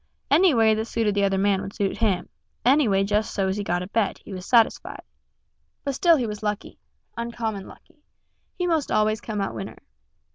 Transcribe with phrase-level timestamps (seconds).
[0.31, 2.27] Any way that suited the other man would suit him
[2.65, 5.03] any way just so's he got a bet, he was satisfied.
[5.83, 6.79] But still he was lucky,
[7.15, 8.01] uncommon lucky;
[8.57, 9.77] he most always come out winner.